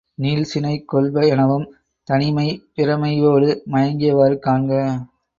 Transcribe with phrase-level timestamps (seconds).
[0.21, 1.65] நீள்சினை கொள்ப எனவும்
[2.07, 4.71] தனிமெய் பிறமெய்யோடு மயங்கியவாறு காண்க.